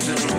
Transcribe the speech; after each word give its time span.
Something 0.00 0.37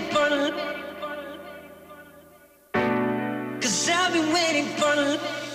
waiting 0.00 0.12
for. 0.12 0.80
Cause 3.60 3.88
I've 3.90 4.12
been 4.12 4.32
waiting 4.32 4.66
for 4.76 4.96
love. 4.96 5.49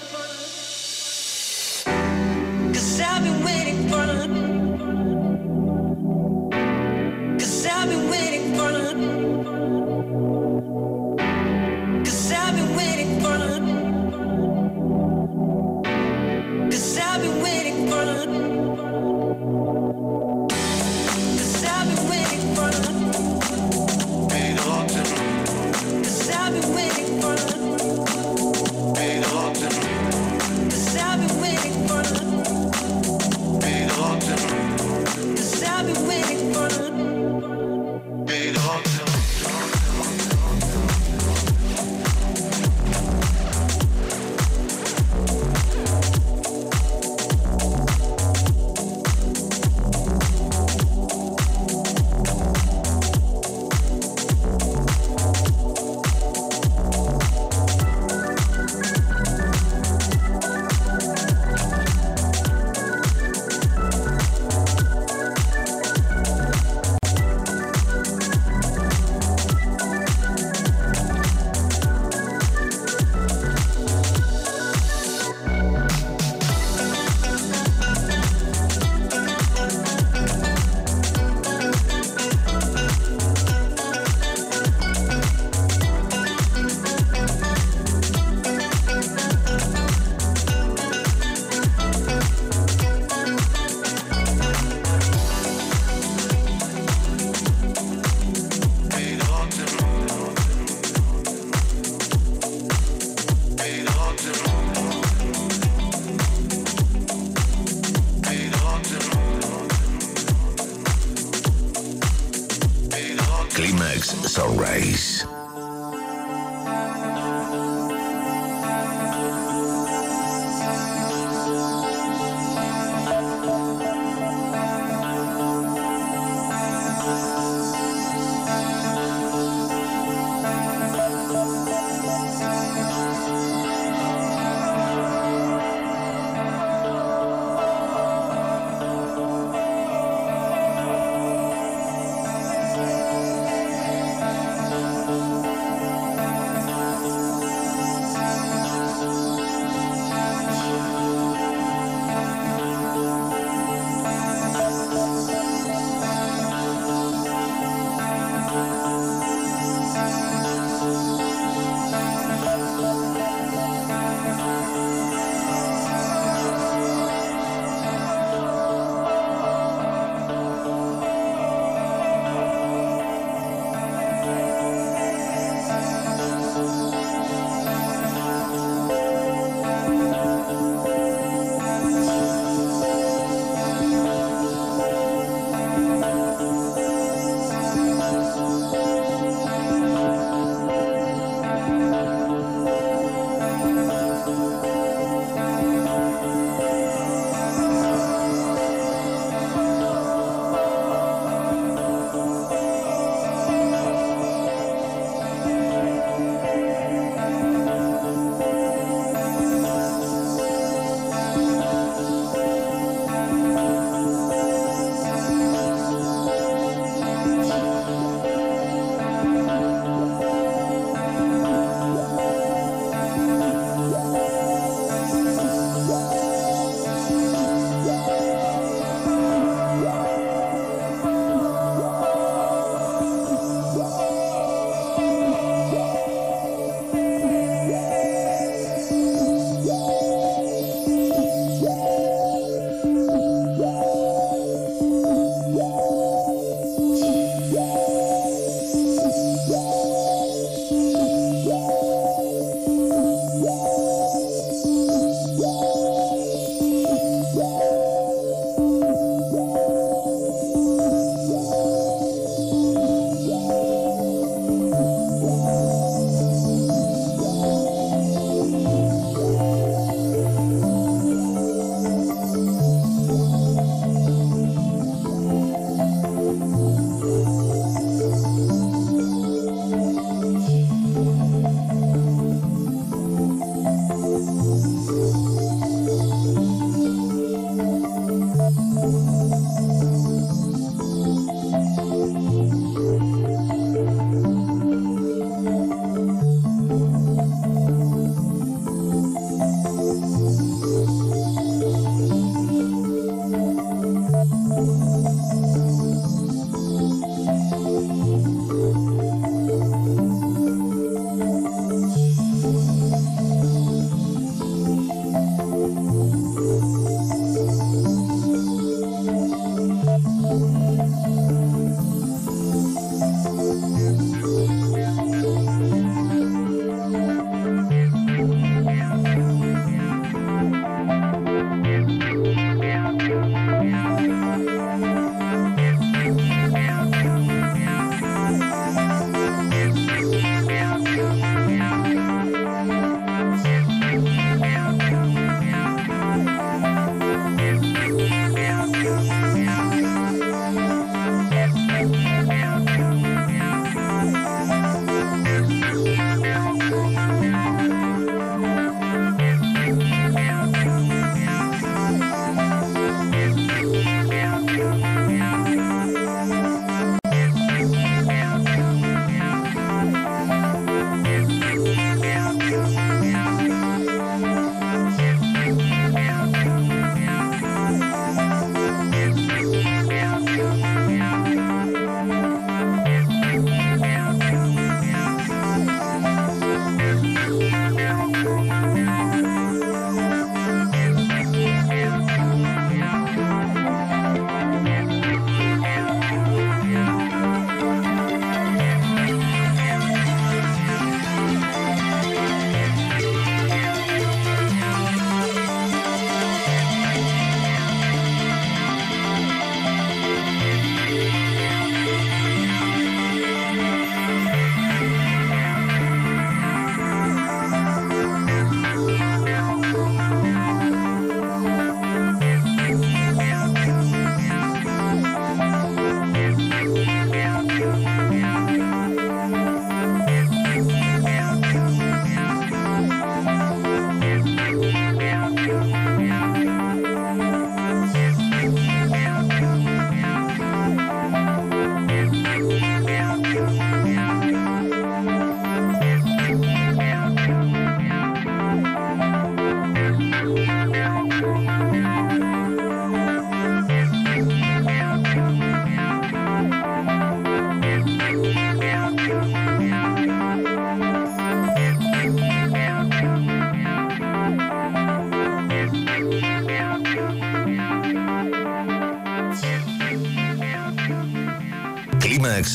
Sunrise. 114.36 115.35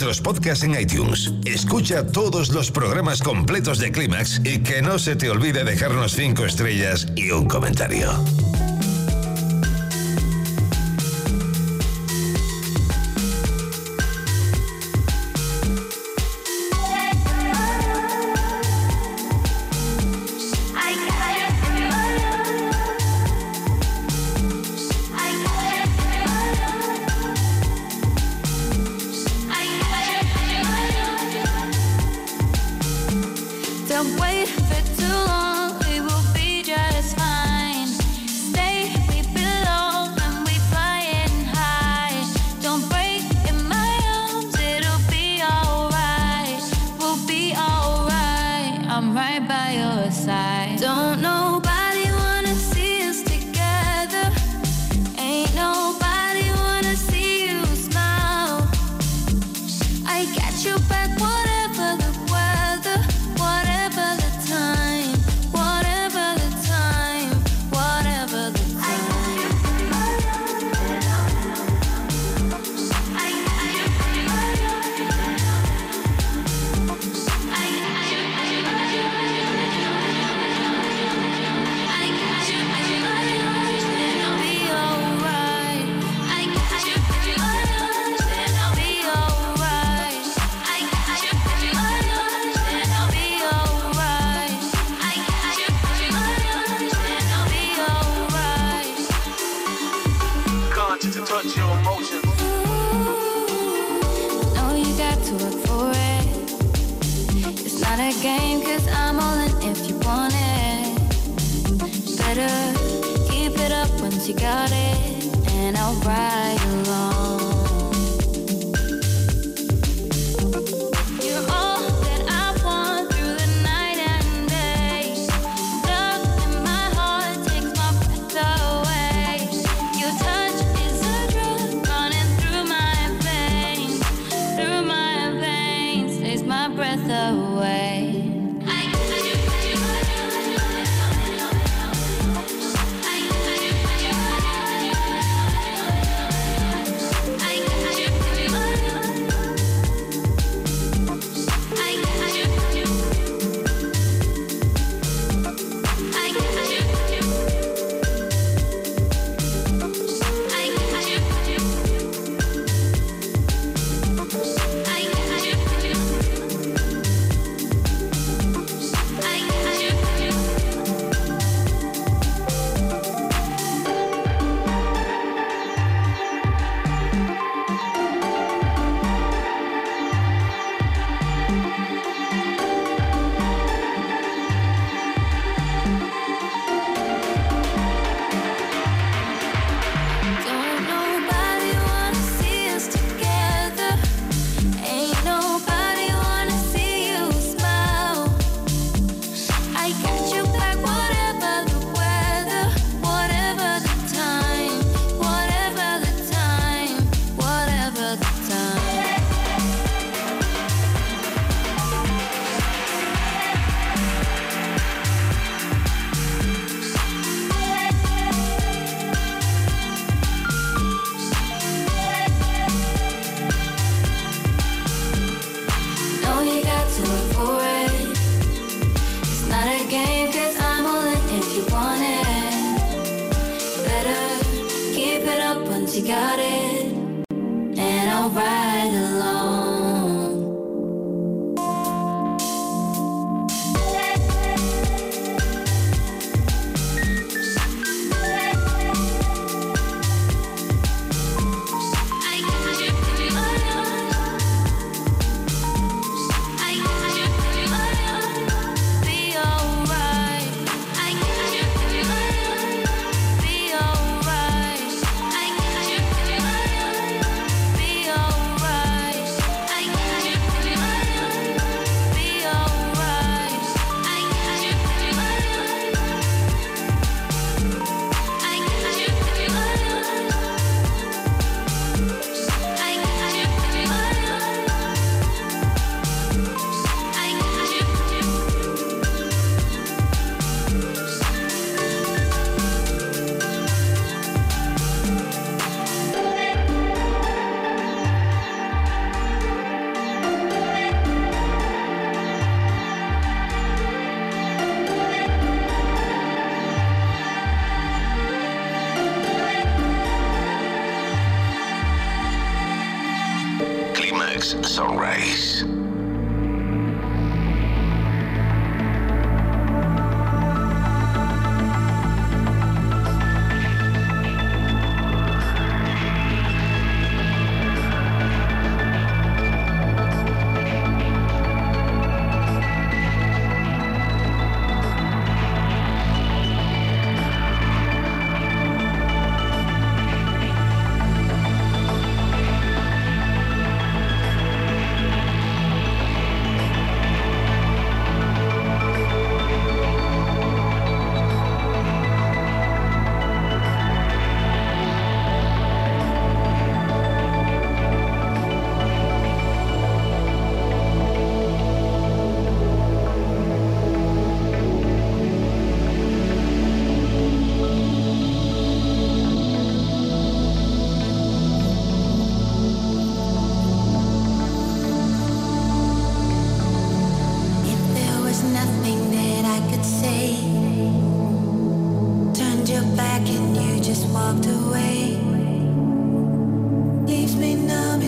nuestros 0.00 0.20
podcasts 0.22 0.64
en 0.64 0.80
iTunes. 0.80 1.30
Escucha 1.44 2.06
todos 2.06 2.48
los 2.48 2.70
programas 2.70 3.20
completos 3.20 3.78
de 3.78 3.92
Clímax 3.92 4.40
y 4.44 4.60
que 4.60 4.80
no 4.80 4.98
se 4.98 5.14
te 5.14 5.28
olvide 5.28 5.62
dejarnos 5.62 6.12
cinco 6.12 6.46
estrellas 6.46 7.06
y 7.16 7.30
un 7.32 7.46
comentario. 7.46 8.08
by 49.60 49.72
your 49.72 50.10
side. 50.10 50.78
Don't 50.80 51.20
know. 51.20 51.40
nobody. 51.60 51.89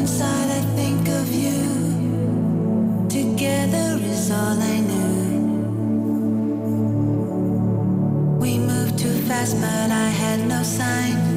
inside 0.03 0.51
I 0.51 0.63
think 0.79 1.09
of 1.21 1.33
you. 1.33 1.61
Together 3.09 3.89
is 4.03 4.33
all 4.33 4.59
I 4.75 4.81
knew. 4.91 5.15
We 8.41 8.59
moved 8.59 8.99
too 8.99 9.17
fast, 9.29 9.55
but 9.61 9.91
I 9.93 10.09
had 10.23 10.41
no 10.49 10.61
sign. 10.65 11.32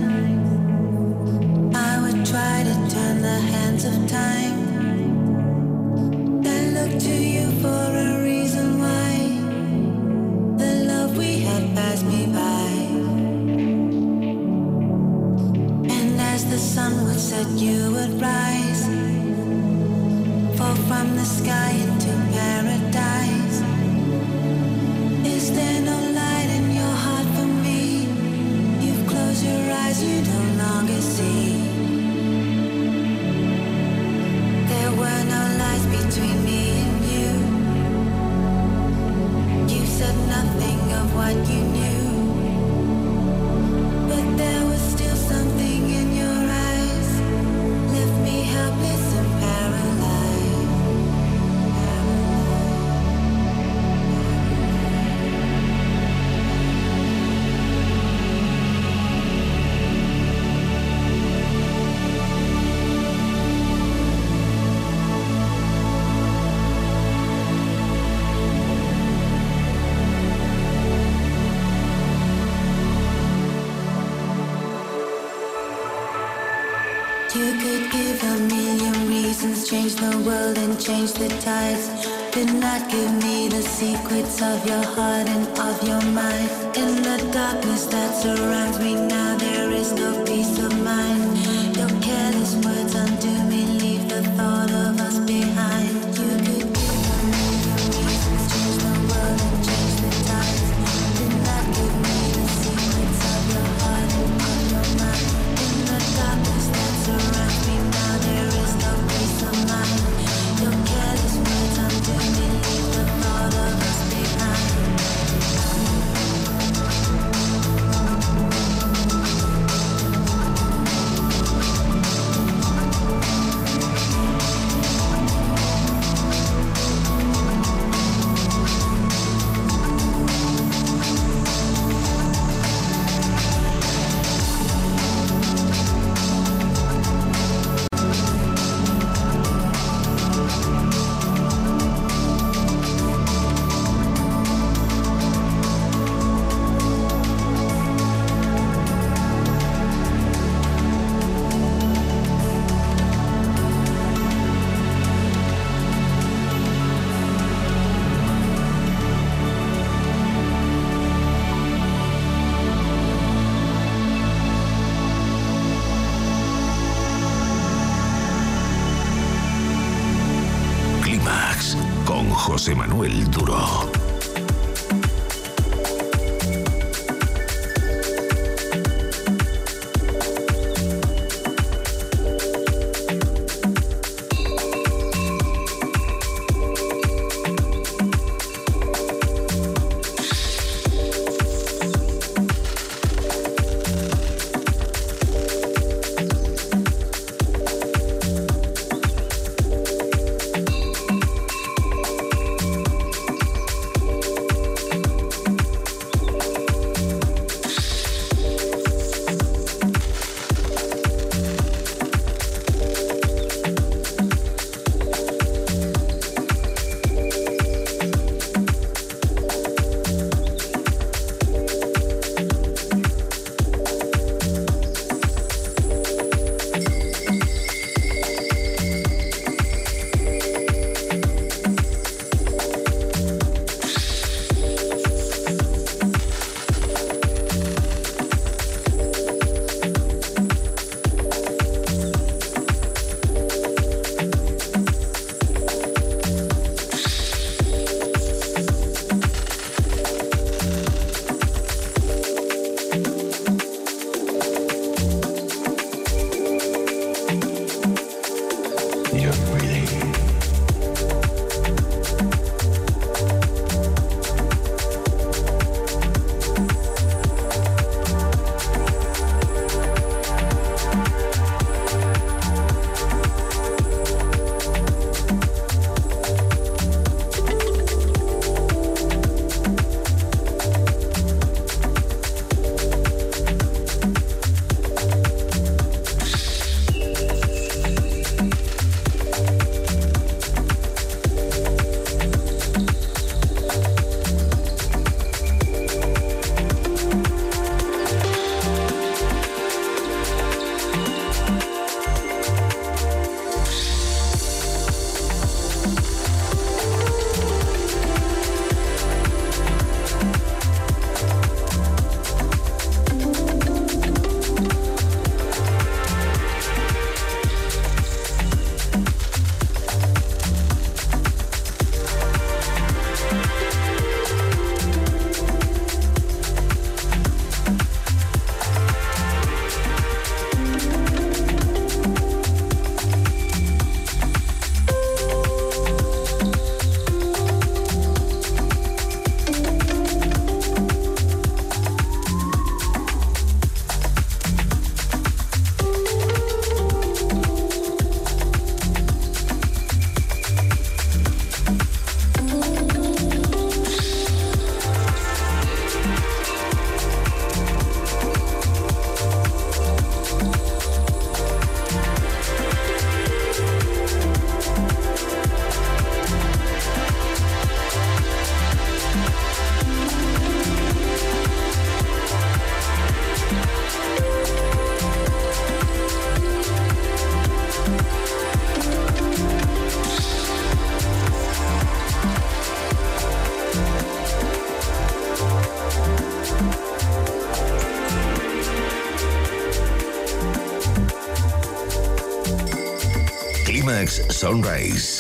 change 80.86 81.14
the 81.14 81.28
tides. 81.42 81.90
Did 82.32 82.54
not 82.54 82.92
give 82.92 83.12
me 83.24 83.48
the 83.48 83.64
secrets 83.64 84.40
of 84.42 84.64
your 84.68 84.84
heart 84.84 85.28
and 85.28 85.48
of 85.58 85.82
your 85.88 86.02
mind. 86.12 86.50
In 86.78 87.02
the 87.02 87.18
darkness 87.34 87.88
that 87.88 88.14
surrounds 88.22 88.78
me 88.78 88.94
now. 88.94 89.35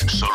Mix. 0.03 0.19
Solo 0.19 0.34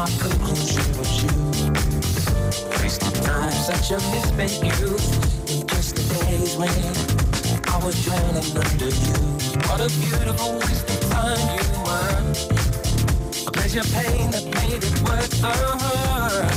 My 0.00 0.06
conclusion 0.12 0.96
was 0.96 1.12
you. 1.22 1.28
Wasted 2.80 3.14
time, 3.22 3.52
such 3.52 3.90
a 3.90 3.98
misspent 4.08 4.80
youth. 4.80 5.06
Just 5.68 5.94
the 5.94 6.02
days 6.24 6.56
when 6.56 6.70
I 7.68 7.76
was 7.84 8.02
drowning 8.02 8.48
under 8.56 8.88
you. 8.88 9.20
What 9.68 9.80
a 9.84 9.90
beautiful 10.00 10.54
waste 10.54 10.88
of 10.88 11.00
time 11.10 11.44
you 11.52 11.66
were. 11.84 12.16
A 13.46 13.50
pleasure 13.52 13.84
pain 13.92 14.30
that 14.30 14.44
made 14.56 14.82
it 14.82 14.96
worth 15.04 15.36
the 15.38 15.52
hurt. 15.84 16.48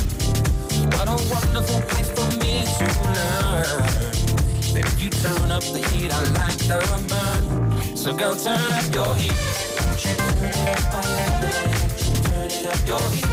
What 0.95 1.07
a 1.09 1.17
wonderful 1.27 1.81
place 1.91 2.11
for 2.15 2.29
me 2.39 2.63
to 2.63 2.85
learn. 3.03 3.83
That 4.71 4.85
if 4.87 5.03
you 5.03 5.09
turn 5.09 5.51
up 5.51 5.63
the 5.63 5.85
heat, 5.91 6.13
I 6.13 6.23
like 6.39 6.59
the 6.59 6.79
burn. 7.11 7.97
So 7.97 8.15
go 8.15 8.35
turn 8.37 8.71
up 8.71 8.95
your 8.95 9.13
heat. 9.15 9.35
Way 10.39 10.79
turn 12.23 12.49
it 12.49 12.65
up 12.67 12.87
your 12.87 13.01
heat. 13.11 13.32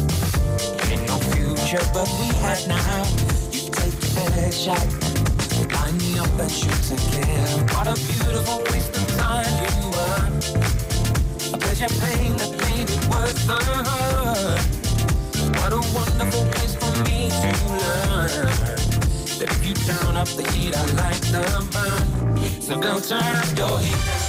Future, 1.71 1.89
but 1.93 2.07
we 2.19 2.27
had 2.43 2.67
now. 2.67 3.05
You 3.51 3.61
take 3.71 3.95
the 3.95 4.51
shot, 4.51 4.85
line 5.71 5.97
me 5.99 6.19
up 6.19 6.27
and 6.37 6.51
shoot 6.51 6.99
kill. 7.11 7.59
What 7.71 7.87
a 7.87 7.95
beautiful 7.95 8.59
waste 8.69 8.95
of 8.97 9.07
time 9.15 9.45
you 9.63 9.87
were. 9.95 10.27
A 11.53 11.57
pleasure 11.57 11.87
pain 12.01 12.35
that 12.35 12.51
made 12.59 12.89
it 12.89 13.03
worth 13.07 13.47
the 13.47 13.55
hurt. 13.55 14.59
What 15.55 15.71
a 15.71 15.81
wonderful 15.95 16.45
place 16.51 16.75
for 16.75 16.91
me 17.05 17.29
to 17.29 17.51
learn. 17.79 18.51
That 19.39 19.49
if 19.49 19.65
you 19.65 19.73
turn 19.73 20.17
up 20.17 20.27
the 20.27 20.43
heat, 20.51 20.75
I 20.75 20.85
like 20.99 21.21
the 21.31 21.43
burn. 21.71 22.61
So 22.61 22.79
go 22.79 22.99
turn 22.99 23.23
up 23.23 23.57
your 23.57 23.79
heat. 23.79 24.20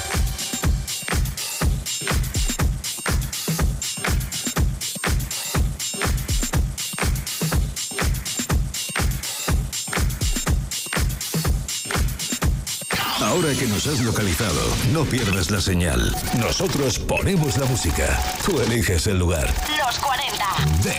Ahora 13.52 13.66
que 13.66 13.70
nos 13.70 13.86
has 13.86 14.00
localizado, 14.00 14.60
no 14.92 15.04
pierdas 15.04 15.50
la 15.50 15.60
señal. 15.60 16.16
Nosotros 16.38 16.98
ponemos 16.98 17.58
la 17.58 17.66
música. 17.66 18.18
Tú 18.46 18.58
eliges 18.62 19.06
el 19.08 19.18
lugar. 19.18 19.52
Los 19.84 19.98
40. 19.98 20.42
Dance. 20.82 20.92